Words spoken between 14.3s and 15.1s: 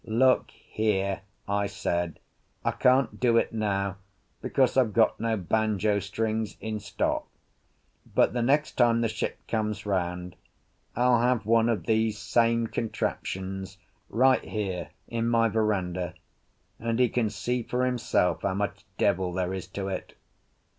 here